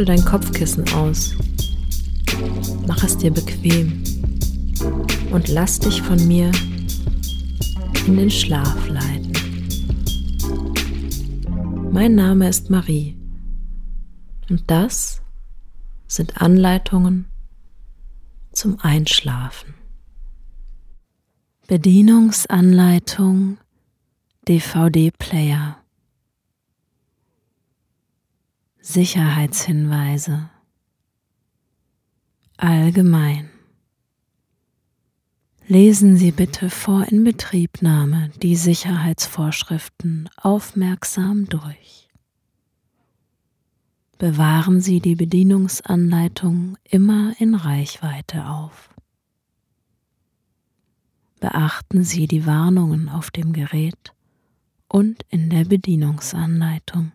[0.00, 1.34] Schüttel dein Kopfkissen aus.
[2.86, 4.02] Mach es dir bequem
[5.30, 6.50] und lass dich von mir
[8.06, 9.30] in den Schlaf leiten.
[11.92, 13.14] Mein Name ist Marie
[14.48, 15.20] und das
[16.06, 17.26] sind Anleitungen
[18.52, 19.74] zum Einschlafen.
[21.66, 23.58] Bedienungsanleitung
[24.48, 25.79] DVD-Player
[28.92, 30.50] Sicherheitshinweise
[32.56, 33.48] Allgemein
[35.68, 42.08] Lesen Sie bitte vor Inbetriebnahme die Sicherheitsvorschriften aufmerksam durch.
[44.18, 48.92] Bewahren Sie die Bedienungsanleitung immer in Reichweite auf.
[51.38, 54.12] Beachten Sie die Warnungen auf dem Gerät
[54.88, 57.12] und in der Bedienungsanleitung.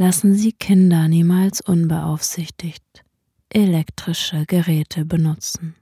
[0.00, 3.04] Lassen Sie Kinder niemals unbeaufsichtigt
[3.50, 5.76] elektrische Geräte benutzen.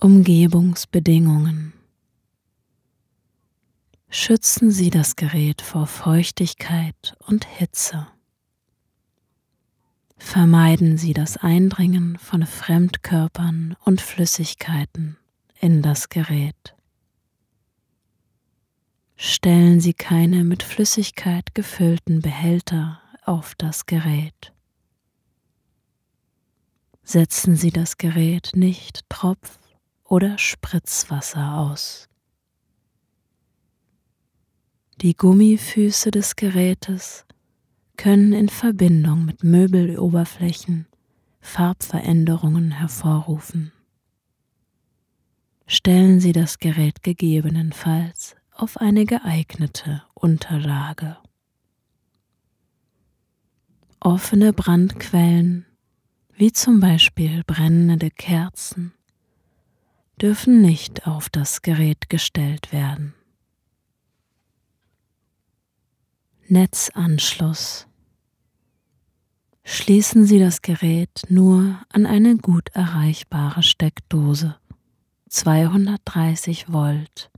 [0.00, 1.74] Umgebungsbedingungen.
[4.08, 8.06] Schützen Sie das Gerät vor Feuchtigkeit und Hitze.
[10.16, 15.18] Vermeiden Sie das Eindringen von Fremdkörpern und Flüssigkeiten
[15.60, 16.75] in das Gerät.
[19.18, 24.52] Stellen Sie keine mit Flüssigkeit gefüllten Behälter auf das Gerät.
[27.02, 29.58] Setzen Sie das Gerät nicht tropf-
[30.04, 32.08] oder Spritzwasser aus.
[35.00, 37.24] Die Gummifüße des Gerätes
[37.96, 40.86] können in Verbindung mit Möbeloberflächen
[41.40, 43.72] Farbveränderungen hervorrufen.
[45.66, 51.16] Stellen Sie das Gerät gegebenenfalls auf eine geeignete Unterlage.
[54.00, 55.66] Offene Brandquellen,
[56.34, 58.92] wie zum Beispiel brennende Kerzen,
[60.20, 63.14] dürfen nicht auf das Gerät gestellt werden.
[66.48, 67.86] Netzanschluss.
[69.64, 74.56] Schließen Sie das Gerät nur an eine gut erreichbare Steckdose
[75.28, 77.30] 230 Volt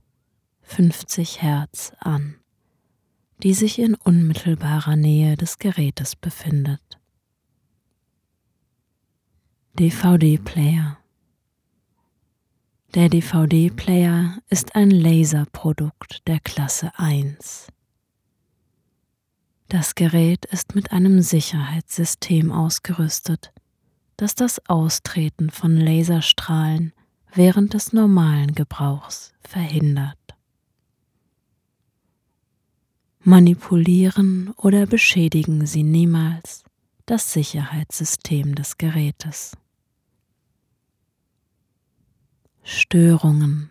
[0.69, 2.35] 50 Hertz an,
[3.41, 6.99] die sich in unmittelbarer Nähe des Gerätes befindet.
[9.73, 10.99] DVD-Player
[12.95, 17.67] der DVD-Player ist ein Laserprodukt der Klasse 1.
[19.67, 23.53] Das Gerät ist mit einem Sicherheitssystem ausgerüstet,
[24.17, 26.93] das das Austreten von Laserstrahlen
[27.35, 30.18] während des normalen Gebrauchs verhindert.
[33.29, 36.63] Manipulieren oder beschädigen Sie niemals
[37.05, 39.55] das Sicherheitssystem des Gerätes.
[42.63, 43.69] Störungen.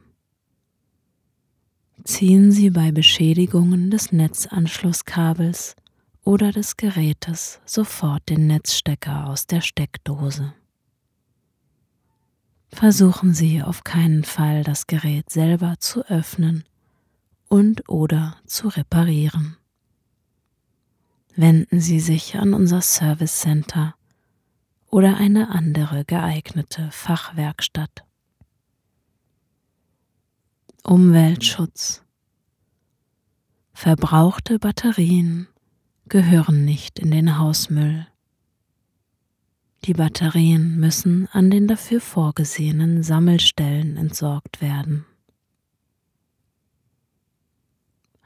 [2.05, 5.75] Ziehen Sie bei Beschädigungen des Netzanschlusskabels
[6.23, 10.55] oder des Gerätes sofort den Netzstecker aus der Steckdose.
[12.69, 16.63] Versuchen Sie auf keinen Fall das Gerät selber zu öffnen
[17.49, 19.57] und oder zu reparieren.
[21.35, 23.95] Wenden Sie sich an unser Service Center
[24.91, 28.05] oder eine andere geeignete Fachwerkstatt.
[30.83, 32.03] Umweltschutz.
[33.73, 35.47] Verbrauchte Batterien
[36.09, 38.07] gehören nicht in den Hausmüll.
[39.85, 45.07] Die Batterien müssen an den dafür vorgesehenen Sammelstellen entsorgt werden.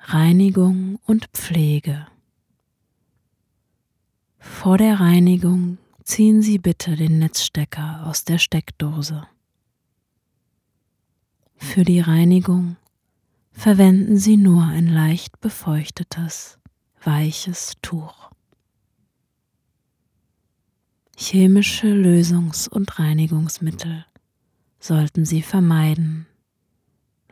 [0.04, 2.06] Reinigung und Pflege.
[4.38, 9.26] Vor der Reinigung ziehen Sie bitte den Netzstecker aus der Steckdose.
[11.54, 12.76] Für die Reinigung
[13.52, 16.58] verwenden Sie nur ein leicht befeuchtetes,
[17.02, 18.31] weiches Tuch.
[21.16, 24.05] Chemische Lösungs- und Reinigungsmittel
[24.81, 26.26] sollten Sie vermeiden,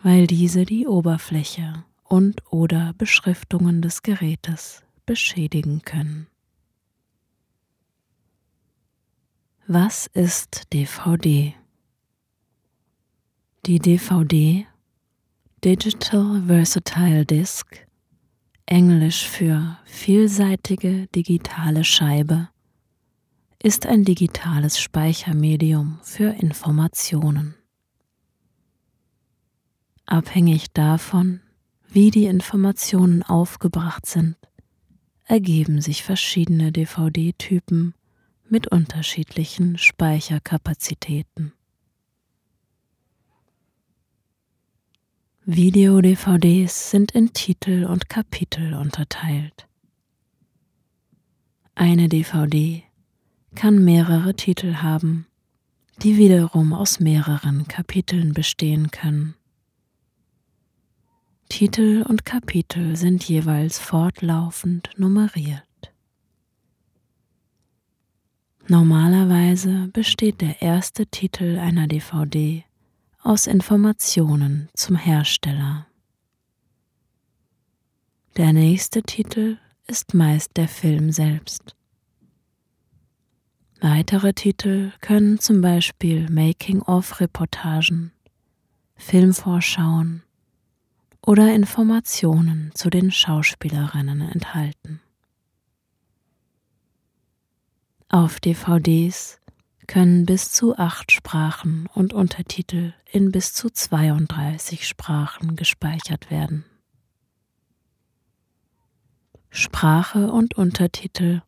[0.03, 6.27] weil diese die Oberfläche und oder Beschriftungen des Gerätes beschädigen können.
[9.67, 11.55] Was ist DVD?
[13.65, 14.67] Die DVD
[15.65, 17.87] Digital Versatile Disc,
[18.67, 22.49] englisch für vielseitige digitale Scheibe,
[23.63, 27.55] ist ein digitales Speichermedium für Informationen.
[30.07, 31.41] Abhängig davon,
[31.93, 34.37] wie die Informationen aufgebracht sind,
[35.25, 37.95] ergeben sich verschiedene DVD-Typen
[38.49, 41.53] mit unterschiedlichen Speicherkapazitäten.
[45.45, 49.67] Video-DVDs sind in Titel und Kapitel unterteilt.
[51.75, 52.83] Eine DVD
[53.55, 55.27] kann mehrere Titel haben,
[56.03, 59.35] die wiederum aus mehreren Kapiteln bestehen können.
[61.51, 65.65] Titel und Kapitel sind jeweils fortlaufend nummeriert.
[68.69, 72.65] Normalerweise besteht der erste Titel einer DVD
[73.23, 75.87] aus Informationen zum Hersteller.
[78.37, 79.59] Der nächste Titel
[79.89, 81.75] ist meist der Film selbst.
[83.81, 88.13] Weitere Titel können zum Beispiel Making-of-Reportagen,
[88.95, 90.23] Filmvorschauen
[91.23, 95.01] oder Informationen zu den Schauspielerinnen enthalten.
[98.09, 99.39] Auf DVDs
[99.87, 106.65] können bis zu acht Sprachen und Untertitel in bis zu 32 Sprachen gespeichert werden.
[109.51, 111.43] Sprache und Untertitel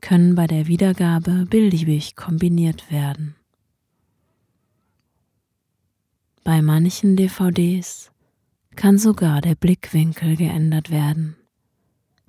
[0.00, 3.34] können bei der Wiedergabe beliebig kombiniert werden.
[6.44, 8.12] Bei manchen DVDs
[8.78, 11.34] kann sogar der Blickwinkel geändert werden,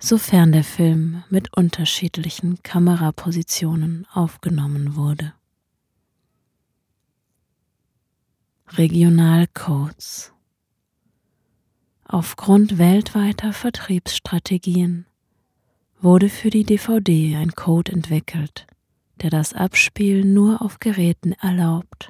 [0.00, 5.32] sofern der Film mit unterschiedlichen Kamerapositionen aufgenommen wurde.
[8.66, 10.32] Regionalcodes
[12.04, 15.06] Aufgrund weltweiter Vertriebsstrategien
[16.00, 18.66] wurde für die DVD ein Code entwickelt,
[19.22, 22.08] der das Abspielen nur auf Geräten erlaubt,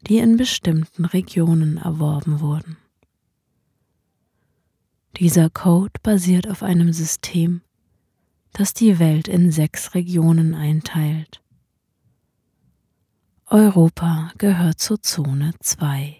[0.00, 2.78] die in bestimmten Regionen erworben wurden.
[5.18, 7.62] Dieser Code basiert auf einem System,
[8.52, 11.42] das die Welt in sechs Regionen einteilt.
[13.46, 16.16] Europa gehört zur Zone 2.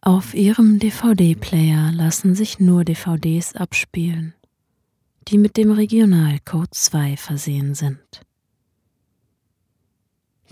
[0.00, 4.34] Auf ihrem DVD-Player lassen sich nur DVDs abspielen,
[5.28, 8.22] die mit dem Regionalcode 2 versehen sind.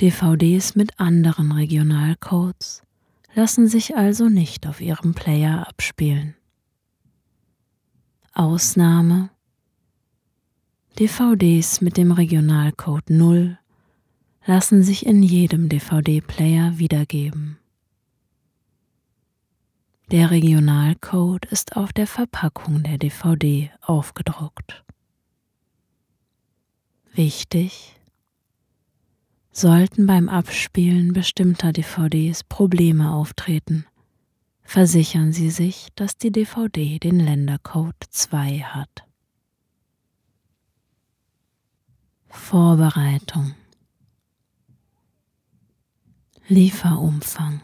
[0.01, 2.86] DVDs mit anderen Regionalcodes
[3.37, 6.35] lassen sich also nicht auf ihrem Player abspielen.
[8.33, 9.29] Ausnahme
[10.99, 13.59] DVDs mit dem Regionalcode 0
[14.47, 17.59] lassen sich in jedem DVD-Player wiedergeben.
[20.11, 24.83] Der Regionalcode ist auf der Verpackung der DVD aufgedruckt.
[27.13, 27.97] Wichtig,
[29.57, 33.87] sollten beim Abspielen bestimmter DVDs Probleme auftreten,
[34.63, 39.05] versichern Sie sich, dass die DVD den Ländercode 2 hat.
[42.29, 43.55] Vorbereitung
[46.49, 47.63] Lieferumfang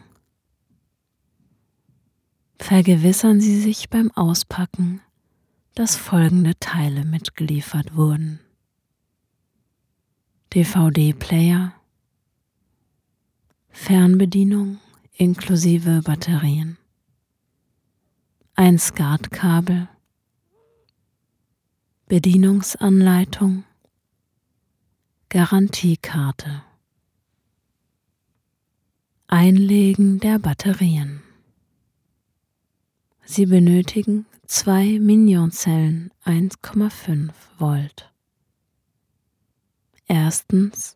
[2.57, 4.99] vergewissern Sie sich beim Auspacken,
[5.75, 8.39] dass folgende Teile mitgeliefert wurden.
[10.55, 11.73] DVD-Player,
[13.75, 14.79] Fernbedienung
[15.13, 16.77] inklusive Batterien,
[18.53, 19.89] ein SCART-Kabel,
[22.05, 23.65] Bedienungsanleitung,
[25.27, 26.63] Garantiekarte,
[29.27, 31.23] Einlegen der Batterien.
[33.25, 38.13] Sie benötigen zwei Minionzellen 1,5 Volt.
[40.07, 40.95] Erstens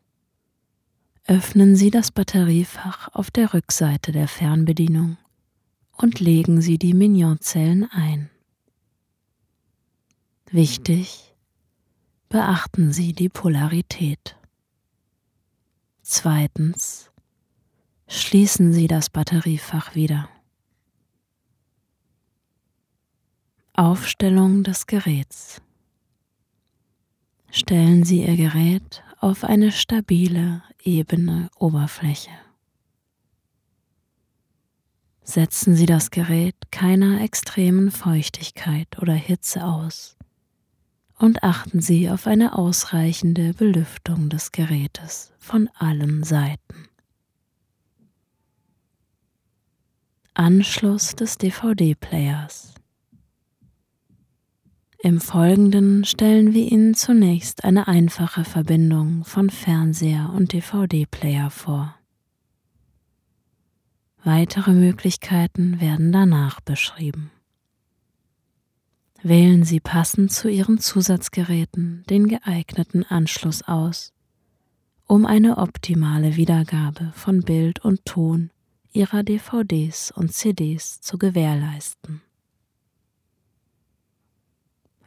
[1.28, 5.18] öffnen Sie das Batteriefach auf der Rückseite der Fernbedienung
[5.92, 8.30] und legen Sie die Minionzellen ein.
[10.50, 11.36] Wichtig,
[12.30, 14.38] beachten Sie die Polarität.
[16.02, 17.12] Zweitens
[18.08, 20.30] schließen Sie das Batteriefach wieder.
[23.74, 25.62] Aufstellung des Geräts.
[27.52, 32.32] Stellen Sie Ihr Gerät auf eine stabile, ebene Oberfläche.
[35.22, 40.16] Setzen Sie das Gerät keiner extremen Feuchtigkeit oder Hitze aus
[41.20, 46.88] und achten Sie auf eine ausreichende Belüftung des Gerätes von allen Seiten.
[50.34, 52.77] Anschluss des DVD-Players
[55.00, 61.96] im Folgenden stellen wir Ihnen zunächst eine einfache Verbindung von Fernseher und DVD-Player vor.
[64.24, 67.32] Weitere Möglichkeiten werden danach beschrieben.
[69.22, 74.14] Wählen Sie passend zu Ihren Zusatzgeräten den geeigneten Anschluss aus,
[75.06, 78.50] um eine optimale Wiedergabe von Bild und Ton
[78.92, 82.22] Ihrer DVDs und CDs zu gewährleisten.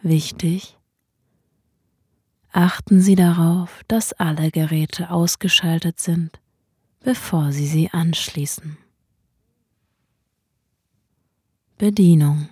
[0.02, 0.78] Wichtig,
[2.52, 6.40] achten Sie darauf, dass alle Geräte ausgeschaltet sind,
[7.00, 8.78] bevor Sie sie anschließen.
[11.76, 12.48] Bedienung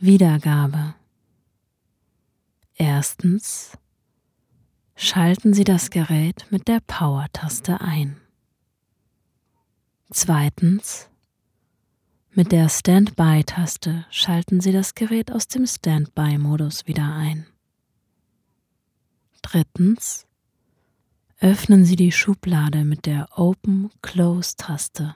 [0.00, 0.94] Wiedergabe
[2.76, 3.78] Erstens
[4.96, 8.20] schalten Sie das Gerät mit der Power-Taste ein.
[10.10, 11.08] Zweitens
[12.36, 17.46] mit der Standby-Taste schalten Sie das Gerät aus dem Standby-Modus wieder ein.
[19.42, 20.26] Drittens.
[21.38, 25.14] Öffnen Sie die Schublade mit der Open-Close-Taste.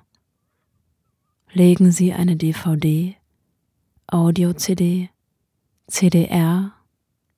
[1.53, 3.17] Legen Sie eine DVD,
[4.07, 5.09] Audio-CD,
[5.87, 6.73] CDR,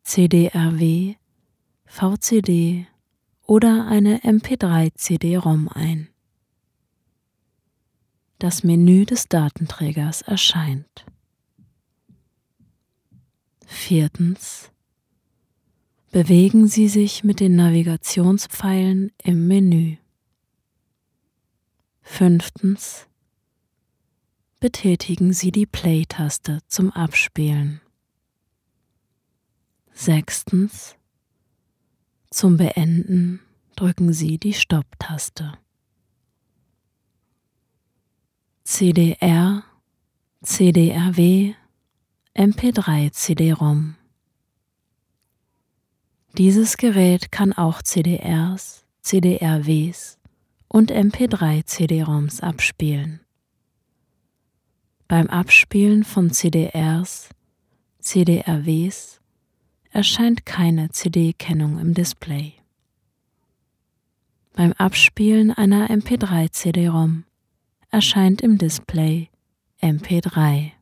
[0.03, 1.15] CDRW,
[1.87, 2.87] VCD
[3.47, 6.09] oder eine MP3-CD-ROM ein
[8.41, 11.07] das Menü des Datenträgers erscheint.
[13.67, 14.71] Viertens.
[16.11, 19.97] Bewegen Sie sich mit den Navigationspfeilen im Menü.
[22.03, 23.07] Fünftens.
[24.59, 27.81] Betätigen Sie die Play-Taste zum Abspielen.
[29.93, 30.97] Sechstens.
[32.31, 33.41] Zum Beenden
[33.77, 35.53] drücken Sie die Stopp-Taste.
[38.73, 39.65] CDR,
[40.45, 41.55] CDRW,
[42.37, 43.97] MP3 CD-ROM.
[46.39, 50.19] Dieses Gerät kann auch CDRs, CDRWs
[50.69, 53.19] und MP3 CD-ROMs abspielen.
[55.09, 57.31] Beim Abspielen von CDRs,
[57.99, 59.21] CDRWs
[59.91, 62.55] erscheint keine CD-Kennung im Display.
[64.53, 67.25] Beim Abspielen einer MP3 CD-ROM
[67.91, 69.29] erscheint im Display
[69.81, 70.73] MP3.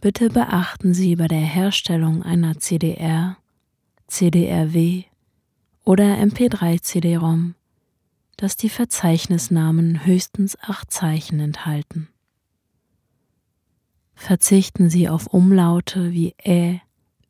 [0.00, 3.38] Bitte beachten Sie bei der Herstellung einer CDR,
[4.06, 5.04] CDRW
[5.82, 7.54] oder MP3-CD-ROM,
[8.36, 12.08] dass die Verzeichnisnamen höchstens acht Zeichen enthalten.
[14.14, 16.80] Verzichten Sie auf Umlaute wie Ä,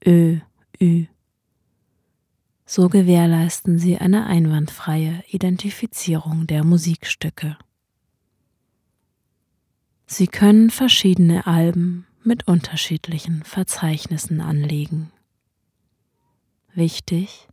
[0.04, 0.38] Ö,
[0.80, 1.06] Ü.
[2.66, 7.58] So gewährleisten sie eine einwandfreie Identifizierung der Musikstücke.
[10.06, 15.10] Sie können verschiedene Alben mit unterschiedlichen Verzeichnissen anlegen.
[16.74, 17.48] Wichtig,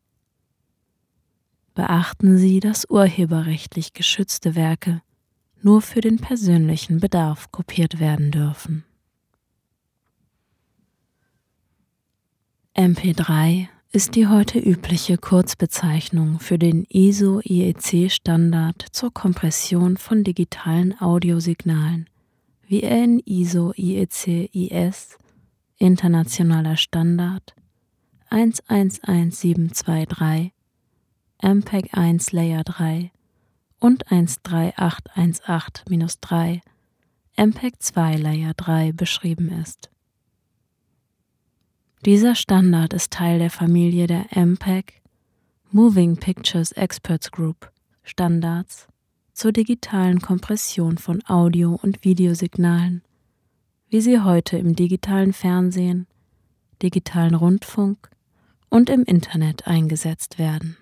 [1.73, 5.01] beachten Sie, dass urheberrechtlich geschützte Werke
[5.61, 8.83] nur für den persönlichen Bedarf kopiert werden dürfen.
[12.75, 22.09] MP3 ist die heute übliche Kurzbezeichnung für den ISO-IEC-Standard zur Kompression von digitalen Audiosignalen,
[22.65, 25.17] wie er in ISO-IEC-IS
[25.77, 27.53] internationaler Standard
[28.29, 30.53] 111723,
[31.43, 33.11] MPEG 1 Layer 3
[33.79, 36.61] und 13818-3
[37.35, 39.90] MPEG 2 Layer 3 beschrieben ist.
[42.03, 45.03] Dieser Standard ist Teil der Familie der MPEG
[45.69, 48.87] Moving Pictures Experts Group Standards
[49.33, 53.03] zur digitalen Kompression von Audio- und Videosignalen,
[53.89, 56.07] wie sie heute im digitalen Fernsehen,
[56.81, 58.09] digitalen Rundfunk
[58.69, 60.77] und im Internet eingesetzt werden.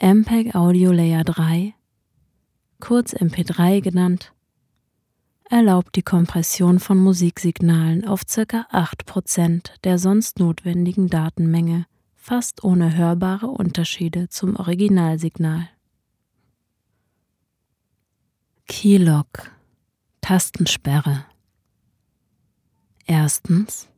[0.00, 1.74] MPEG Audio Layer 3,
[2.80, 4.32] kurz MP3 genannt,
[5.50, 8.66] erlaubt die Kompression von Musiksignalen auf ca.
[8.70, 15.68] 8% der sonst notwendigen Datenmenge fast ohne hörbare Unterschiede zum Originalsignal.
[18.68, 19.50] Keylog
[20.20, 21.24] Tastensperre
[23.06, 23.88] Erstens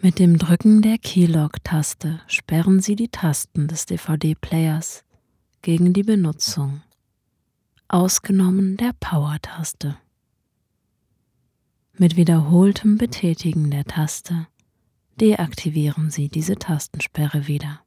[0.00, 5.04] mit dem Drücken der Keylog-Taste sperren Sie die Tasten des DVD-Players
[5.60, 6.82] gegen die Benutzung,
[7.88, 9.96] ausgenommen der Power-Taste.
[11.96, 14.48] Mit wiederholtem Betätigen der Taste
[15.20, 17.82] deaktivieren Sie diese Tastensperre wieder.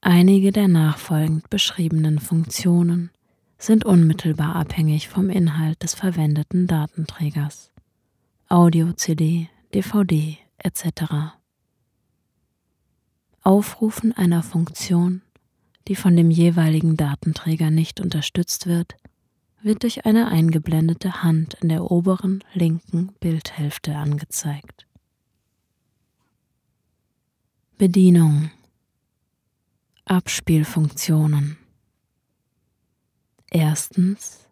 [0.00, 3.10] Einige der nachfolgend beschriebenen Funktionen
[3.58, 7.70] sind unmittelbar abhängig vom Inhalt des verwendeten Datenträgers,
[8.48, 11.34] Audio, CD, DVD etc.
[13.42, 15.20] Aufrufen einer Funktion,
[15.88, 18.96] die von dem jeweiligen Datenträger nicht unterstützt wird,
[19.62, 24.86] wird durch eine eingeblendete Hand in der oberen linken Bildhälfte angezeigt.
[27.78, 28.50] Bedienung
[30.04, 31.56] Abspielfunktionen
[33.50, 34.48] Erstens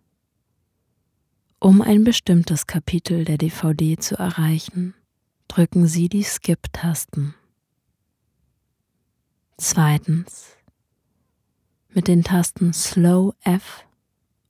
[1.58, 4.94] Um ein bestimmtes Kapitel der DVD zu erreichen,
[5.48, 7.34] drücken Sie die Skip-Tasten.
[9.56, 10.56] Zweitens
[11.88, 13.84] mit den Tasten Slow F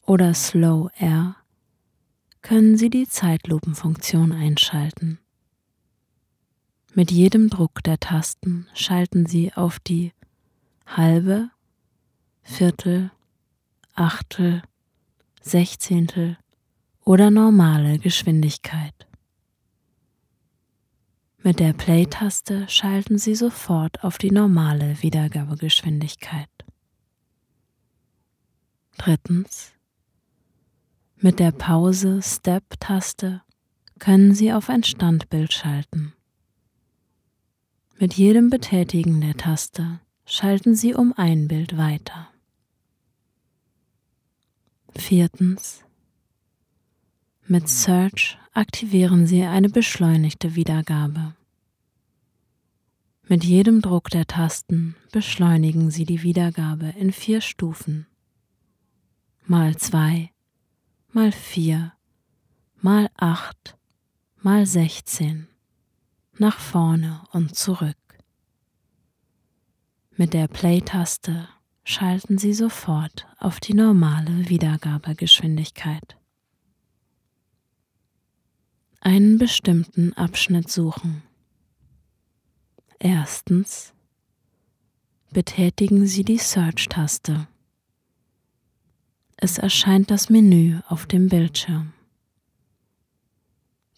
[0.08, 1.36] oder Slow R
[2.40, 5.18] können Sie die Zeitlupenfunktion einschalten.
[6.94, 10.14] Mit jedem Druck der Tasten schalten Sie auf die
[10.86, 11.50] halbe,
[12.42, 13.10] Viertel,
[13.94, 14.62] Achtel,
[15.42, 16.38] Sechzehntel
[17.04, 18.94] oder normale Geschwindigkeit.
[21.42, 26.48] Mit der Play-Taste schalten Sie sofort auf die normale Wiedergabegeschwindigkeit.
[28.96, 29.77] Drittens.
[31.20, 33.42] Mit der Pause-Step-Taste
[33.98, 36.12] können Sie auf ein Standbild schalten.
[37.98, 42.28] Mit jedem Betätigen der Taste schalten Sie um ein Bild weiter.
[44.96, 45.82] Viertens.
[47.46, 51.34] Mit Search aktivieren Sie eine beschleunigte Wiedergabe.
[53.26, 58.06] Mit jedem Druck der Tasten beschleunigen Sie die Wiedergabe in vier Stufen
[59.48, 60.30] mal zwei,
[61.12, 61.92] mal vier,
[62.76, 63.76] mal acht,
[64.36, 65.48] mal sechzehn,
[66.38, 67.96] nach vorne und zurück.
[70.16, 71.48] Mit der Play-Taste
[71.84, 76.16] schalten Sie sofort auf die normale Wiedergabegeschwindigkeit.
[79.00, 81.22] Einen bestimmten Abschnitt suchen.
[82.98, 83.94] Erstens
[85.30, 87.46] betätigen Sie die Search-Taste.
[89.40, 91.92] Es erscheint das Menü auf dem Bildschirm.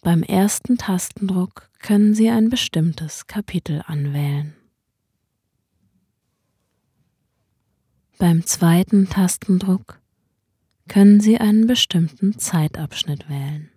[0.01, 4.55] Beim ersten Tastendruck können Sie ein bestimmtes Kapitel anwählen.
[8.19, 9.99] Beim zweiten Tastendruck
[10.87, 13.71] können Sie einen bestimmten Zeitabschnitt wählen.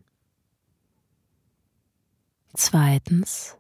[2.53, 3.57] Zweitens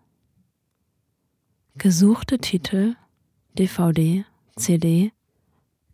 [1.77, 2.97] Gesuchte Titel
[3.57, 5.13] DVD, CD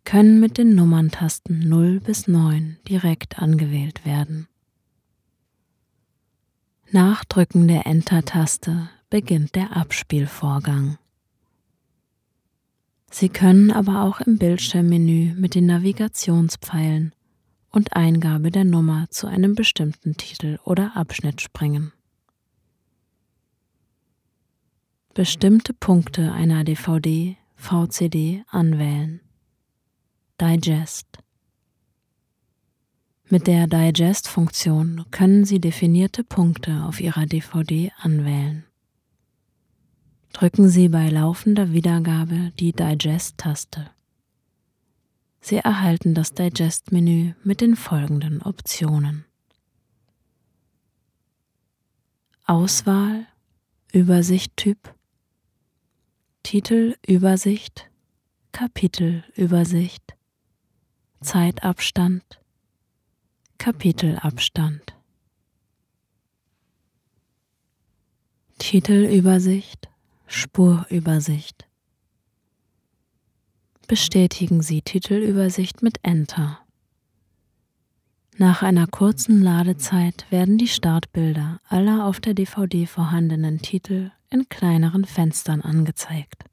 [0.03, 4.47] können mit den Nummerntasten 0 bis 9 direkt angewählt werden.
[6.91, 10.97] Nach Drücken der Enter-Taste beginnt der Abspielvorgang.
[13.09, 17.13] Sie können aber auch im Bildschirmmenü mit den Navigationspfeilen
[17.69, 21.93] und Eingabe der Nummer zu einem bestimmten Titel oder Abschnitt springen.
[25.13, 29.21] Bestimmte Punkte einer DVD, VCD anwählen.
[30.41, 31.19] Digest.
[33.29, 38.65] Mit der Digest-Funktion können Sie definierte Punkte auf Ihrer DVD anwählen.
[40.33, 43.91] Drücken Sie bei laufender Wiedergabe die Digest-Taste.
[45.41, 49.25] Sie erhalten das Digest-Menü mit den folgenden Optionen.
[52.45, 53.27] Auswahl,
[53.93, 54.95] Übersichttyp,
[56.41, 57.91] Titelübersicht,
[58.53, 60.15] Kapitelübersicht,
[61.23, 62.23] Zeitabstand,
[63.59, 64.95] Kapitelabstand.
[68.57, 69.87] Titelübersicht,
[70.25, 71.67] Spurübersicht.
[73.87, 76.59] Bestätigen Sie Titelübersicht mit Enter.
[78.37, 85.05] Nach einer kurzen Ladezeit werden die Startbilder aller auf der DVD vorhandenen Titel in kleineren
[85.05, 86.45] Fenstern angezeigt.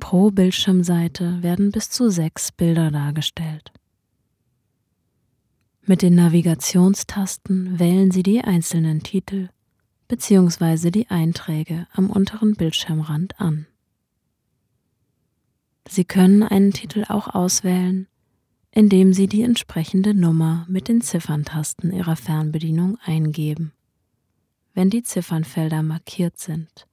[0.00, 3.72] Pro Bildschirmseite werden bis zu sechs Bilder dargestellt.
[5.86, 9.50] Mit den Navigationstasten wählen Sie die einzelnen Titel
[10.08, 10.90] bzw.
[10.90, 13.66] die Einträge am unteren Bildschirmrand an.
[15.86, 18.06] Sie können einen Titel auch auswählen,
[18.70, 23.72] indem Sie die entsprechende Nummer mit den Zifferntasten Ihrer Fernbedienung eingeben,
[24.72, 26.86] wenn die Ziffernfelder markiert sind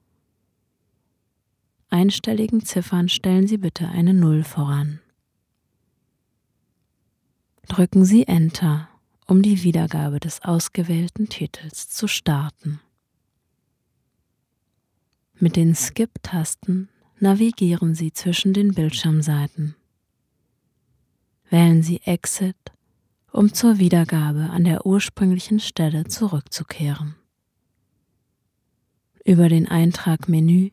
[1.92, 5.00] einstelligen Ziffern stellen Sie bitte eine Null voran.
[7.68, 8.88] Drücken Sie Enter,
[9.26, 12.80] um die Wiedergabe des ausgewählten Titels zu starten.
[15.38, 19.74] Mit den Skip-Tasten navigieren Sie zwischen den Bildschirmseiten.
[21.50, 22.56] Wählen Sie Exit,
[23.30, 27.16] um zur Wiedergabe an der ursprünglichen Stelle zurückzukehren.
[29.24, 30.70] Über den Eintrag Menü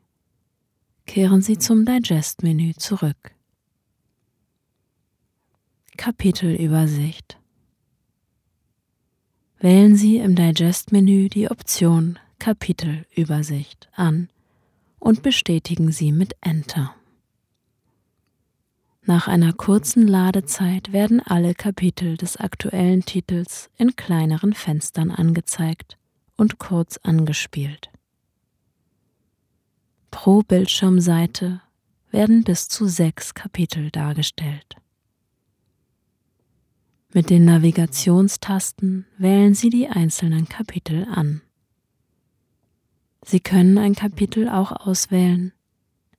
[1.10, 3.34] kehren Sie zum Digest-Menü zurück.
[5.98, 7.40] Kapitelübersicht.
[9.58, 14.30] Wählen Sie im Digest-Menü die Option Kapitelübersicht an
[15.00, 16.94] und bestätigen Sie mit Enter.
[19.02, 25.98] Nach einer kurzen Ladezeit werden alle Kapitel des aktuellen Titels in kleineren Fenstern angezeigt
[26.38, 27.90] und kurz angespielt.
[30.12, 31.62] Pro Bildschirmseite
[32.12, 34.76] werden bis zu sechs Kapitel dargestellt.
[37.14, 41.42] Mit den Navigationstasten wählen Sie die einzelnen Kapitel an.
[43.26, 45.52] Sie können ein Kapitel auch auswählen,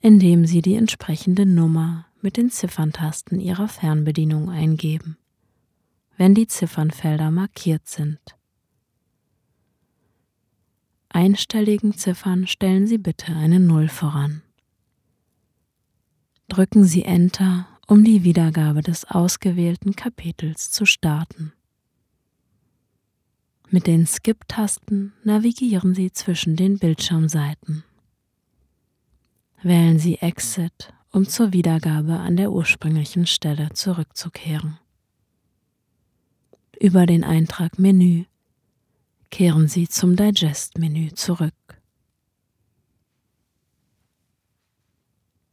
[0.01, 5.17] indem Sie die entsprechende Nummer mit den Zifferntasten Ihrer Fernbedienung eingeben,
[6.17, 8.21] wenn die Ziffernfelder markiert sind.
[11.13, 14.43] Einstelligen Ziffern stellen Sie bitte eine Null voran.
[16.49, 21.53] Drücken Sie Enter, um die Wiedergabe des ausgewählten Kapitels zu starten.
[23.71, 27.83] Mit den Skip-Tasten navigieren Sie zwischen den Bildschirmseiten.
[29.63, 34.79] Wählen Sie Exit, um zur Wiedergabe an der ursprünglichen Stelle zurückzukehren.
[36.81, 38.27] Über den Eintrag Menü
[39.31, 41.55] kehren Sie zum Digest-Menü zurück.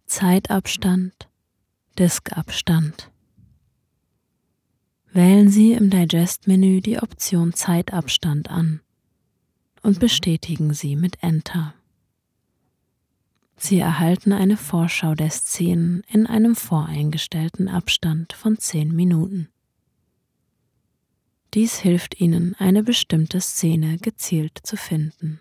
[0.05, 1.29] Zeitabstand,
[1.99, 3.11] Diskabstand.
[5.11, 8.81] Wählen Sie im Digest-Menü die Option Zeitabstand an
[9.81, 11.73] und bestätigen Sie mit Enter.
[13.57, 19.49] Sie erhalten eine Vorschau der Szenen in einem voreingestellten Abstand von 10 Minuten.
[21.53, 25.39] Dies hilft Ihnen, eine bestimmte Szene gezielt zu finden.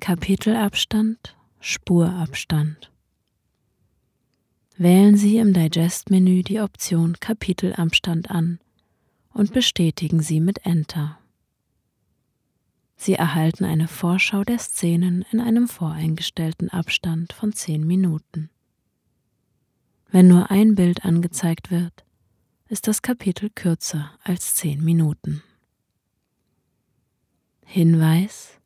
[0.00, 2.92] Kapitelabstand, Spurabstand.
[4.76, 8.60] Wählen Sie im Digest-Menü die Option Kapitelabstand an
[9.32, 11.18] und bestätigen Sie mit Enter.
[12.96, 18.50] Sie erhalten eine Vorschau der Szenen in einem voreingestellten Abstand von 10 Minuten.
[20.10, 22.04] Wenn nur ein Bild angezeigt wird,
[22.68, 25.42] ist das Kapitel kürzer als 10 Minuten.
[27.64, 28.58] Hinweis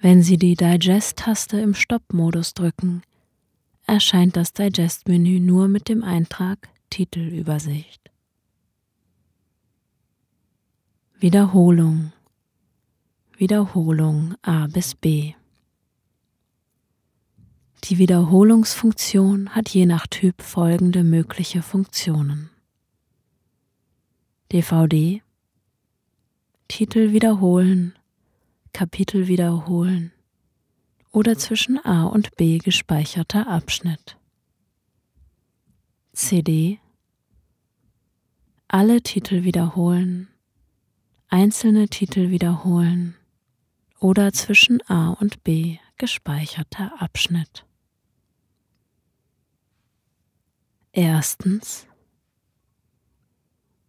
[0.00, 3.02] Wenn Sie die Digest-Taste im Stopp-Modus drücken,
[3.86, 8.10] erscheint das Digest-Menü nur mit dem Eintrag Titelübersicht.
[11.18, 12.12] Wiederholung
[13.36, 15.34] Wiederholung A bis B
[17.84, 22.50] Die Wiederholungsfunktion hat je nach Typ folgende mögliche Funktionen.
[24.52, 25.22] DVD
[26.68, 27.94] Titel wiederholen,
[28.72, 30.12] Kapitel wiederholen,
[31.10, 34.16] oder zwischen A und B gespeicherter Abschnitt.
[36.12, 36.78] CD
[38.68, 40.28] alle Titel wiederholen,
[41.28, 43.16] einzelne Titel wiederholen
[43.98, 47.64] oder zwischen A und B gespeicherter Abschnitt.
[50.92, 51.86] Erstens.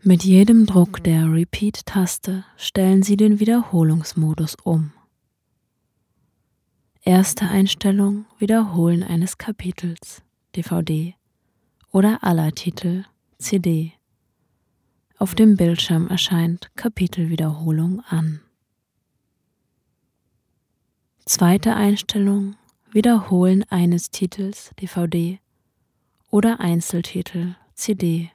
[0.04, 4.94] Mit jedem Druck der Repeat-Taste stellen Sie den Wiederholungsmodus um.
[7.04, 10.22] Erste Einstellung Wiederholen eines Kapitels
[10.56, 11.16] DVD
[11.92, 13.06] oder aller Titel
[13.40, 13.94] CD.
[15.18, 18.42] Auf dem Bildschirm erscheint Kapitelwiederholung an.
[21.26, 22.58] Zweite Einstellung
[22.92, 25.40] Wiederholen eines Titels DVD
[26.32, 28.32] oder Einzeltitel CD.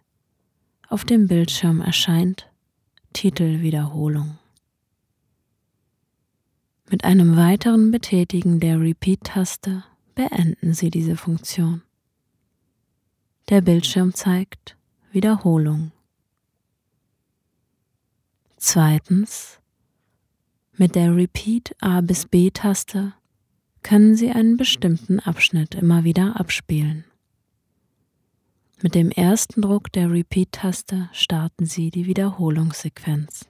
[0.88, 2.48] Auf dem Bildschirm erscheint
[3.12, 4.38] Titelwiederholung.
[6.88, 9.82] Mit einem weiteren Betätigen der Repeat-Taste
[10.14, 11.82] beenden Sie diese Funktion.
[13.48, 14.76] Der Bildschirm zeigt
[15.10, 15.90] Wiederholung.
[18.56, 19.58] Zweitens,
[20.76, 23.14] mit der Repeat A bis B-Taste
[23.82, 27.04] können Sie einen bestimmten Abschnitt immer wieder abspielen.
[28.82, 33.48] Mit dem ersten Druck der Repeat-Taste starten Sie die Wiederholungssequenz.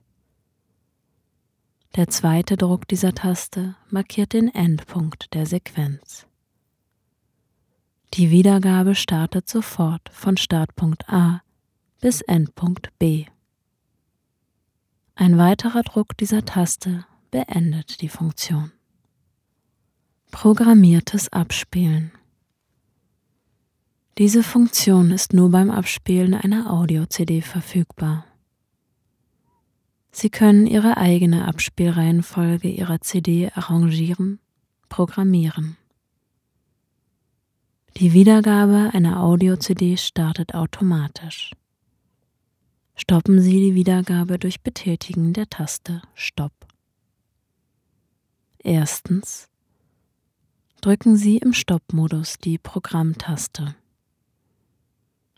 [1.97, 6.27] Der zweite Druck dieser Taste markiert den Endpunkt der Sequenz.
[8.15, 11.43] Die Wiedergabe startet sofort von Startpunkt A
[12.01, 13.25] bis Endpunkt B.
[15.17, 18.71] Ein weiterer Druck dieser Taste beendet die Funktion.
[20.31, 22.12] Programmiertes Abspielen.
[24.19, 28.25] Diese Funktion ist nur beim Abspielen einer Audio-CD verfügbar.
[30.11, 34.39] Sie können Ihre eigene Abspielreihenfolge Ihrer CD arrangieren,
[34.89, 35.77] programmieren.
[37.99, 41.51] Die Wiedergabe einer Audio-CD startet automatisch.
[42.95, 46.55] Stoppen Sie die Wiedergabe durch Betätigen der Taste Stopp.
[48.57, 49.51] Erstens
[50.81, 53.77] drücken Sie im Stoppmodus die Programmtaste.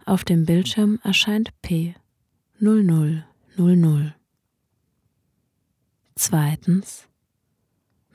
[0.09, 1.95] Auf dem Bildschirm erscheint P
[2.61, 4.15] 0000.
[6.15, 7.07] Zweitens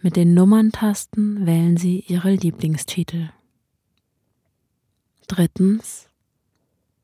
[0.01, 3.29] mit den Nummerntasten wählen Sie Ihre Lieblingstitel.
[5.27, 6.09] Drittens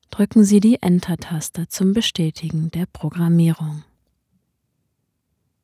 [0.09, 3.83] drücken Sie die Enter-Taste zum Bestätigen der Programmierung.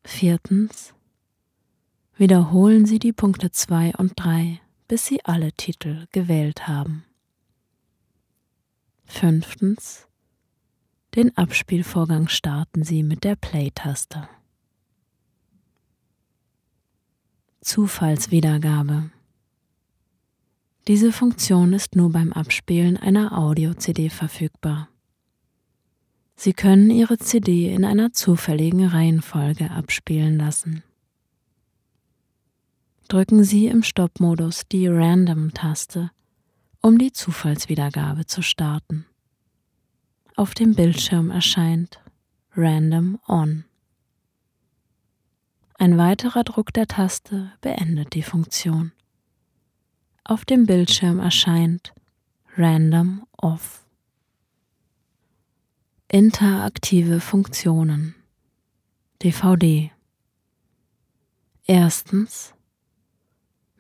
[0.04, 0.94] Viertens
[2.16, 7.06] wiederholen Sie die Punkte 2 und 3, bis Sie alle Titel gewählt haben.
[9.06, 10.08] Fünftens
[11.16, 14.28] den Abspielvorgang starten Sie mit der Play-Taste.
[17.62, 19.12] Zufallswiedergabe.
[20.90, 24.90] Diese Funktion ist nur beim Abspielen einer Audio-CD verfügbar.
[26.36, 30.84] Sie können Ihre CD in einer zufälligen Reihenfolge abspielen lassen.
[33.08, 36.12] Drücken Sie im Stoppmodus die Random-Taste,
[36.86, 39.08] um die Zufallswiedergabe zu starten.
[40.36, 42.00] Auf dem Bildschirm erscheint
[42.56, 43.66] Random On.
[45.80, 48.92] Ein weiterer Druck der Taste beendet die Funktion.
[50.24, 51.92] Auf dem Bildschirm erscheint
[52.56, 53.84] Random Off.
[56.08, 58.14] Interaktive Funktionen
[59.24, 59.92] DVD
[61.66, 62.55] Erstens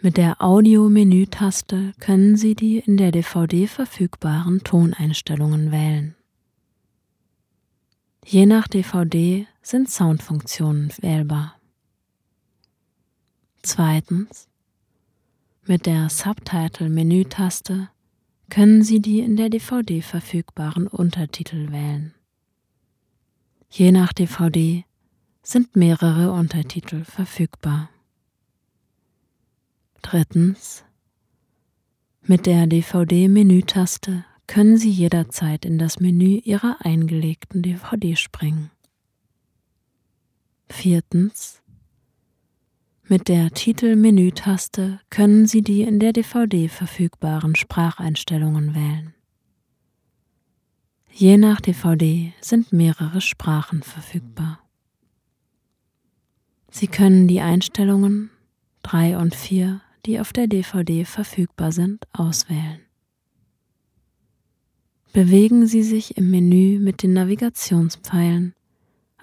[0.01, 6.15] mit der Audio-Menü-Taste können Sie die in der DVD verfügbaren Toneinstellungen wählen.
[8.23, 11.55] Je nach DVD sind Soundfunktionen wählbar.
[13.63, 14.47] Zweitens.
[15.65, 17.89] Mit der Subtitle-Menü-Taste
[18.49, 22.13] können Sie die in der DVD verfügbaren Untertitel wählen.
[23.69, 24.83] Je nach DVD
[25.41, 27.89] sind mehrere Untertitel verfügbar.
[30.07, 30.83] Drittens.
[32.21, 38.69] Mit der DVD-Menü-Taste können Sie jederzeit in das Menü Ihrer eingelegten DVD springen.
[40.69, 41.63] Viertens.
[43.07, 49.15] Mit der Titel-Menü-Taste können Sie die in der DVD verfügbaren Spracheinstellungen wählen.
[51.09, 54.59] Je nach DVD sind mehrere Sprachen verfügbar.
[56.69, 58.29] Sie können die Einstellungen
[58.83, 62.81] 3 und 4, die auf der DVD verfügbar sind, auswählen.
[65.13, 68.53] Bewegen Sie sich im Menü mit den Navigationspfeilen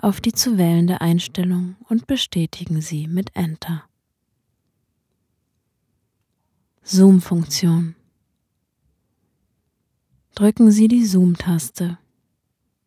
[0.02, 3.84] auf die zu wählende Einstellung und bestätigen sie mit Enter.
[6.82, 7.94] Zoom-Funktion.
[10.34, 11.98] Drücken Sie die Zoom-Taste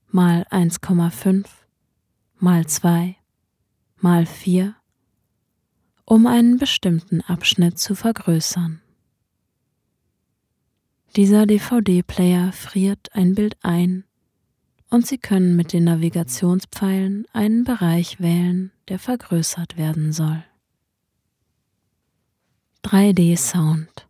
[0.09, 1.45] mal 1,5
[2.37, 3.15] mal 2
[3.97, 4.75] mal 4,
[6.05, 8.81] um einen bestimmten Abschnitt zu vergrößern.
[11.15, 14.03] Dieser DVD-Player friert ein Bild ein
[14.89, 20.43] und Sie können mit den Navigationspfeilen einen Bereich wählen, der vergrößert werden soll.
[22.83, 24.07] 3D-Sound.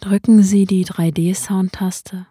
[0.00, 2.26] Drücken Sie die 3D-Sound-Taste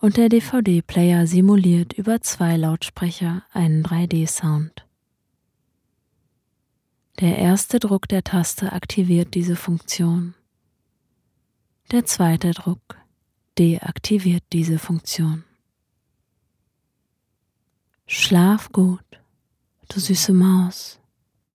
[0.00, 4.85] und der DVD-Player simuliert über zwei Lautsprecher einen 3D-Sound.
[7.20, 10.34] Der erste Druck der Taste aktiviert diese Funktion.
[11.90, 12.98] Der zweite Druck
[13.56, 15.42] deaktiviert diese Funktion.
[18.06, 19.04] Schlaf gut,
[19.88, 21.00] du süße Maus.